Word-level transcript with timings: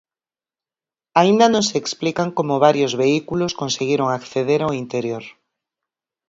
Aínda 1.21 1.45
non 1.53 1.63
se 1.69 1.75
explican 1.83 2.29
como 2.37 2.61
varios 2.65 2.91
vehículos 3.03 3.55
conseguiron 3.61 4.07
acceder 4.09 4.59
ao 4.63 4.75
interior. 4.83 5.23